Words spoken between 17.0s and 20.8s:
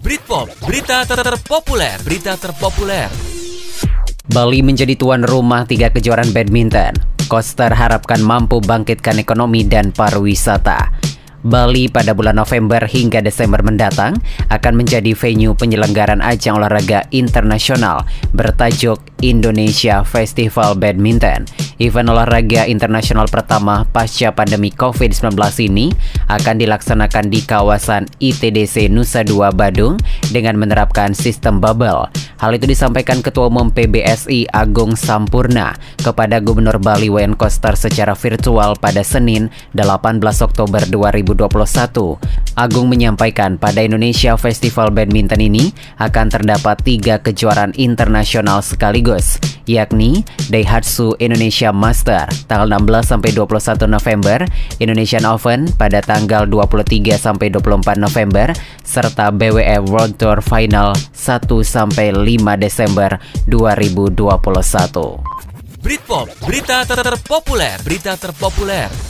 internasional bertajuk Indonesia Festival